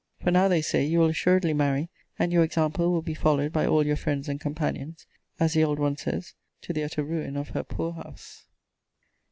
[0.19, 3.67] For now, they say, you will assuredly marry; and your example will be followed by
[3.67, 5.05] all your friends and companions
[5.39, 8.45] as the old one says, to the utter ruin of her poor house.